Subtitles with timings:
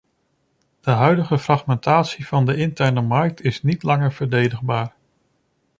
[0.81, 4.95] De huidige fragmentatie van de interne markt is niet langer verdedigbaar.